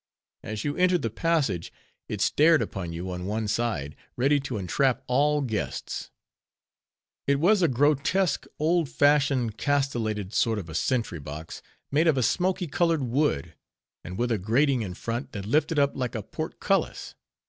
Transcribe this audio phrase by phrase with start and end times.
[0.41, 1.71] As you entered the passage,
[2.09, 6.09] it stared upon you on one side, ready to entrap all guests.
[7.27, 11.61] It was a grotesque, old fashioned, castellated sort of a sentry box,
[11.91, 13.53] made of a smoky colored wood,
[14.03, 17.13] and with a grating in front, that lifted up like a portcullis.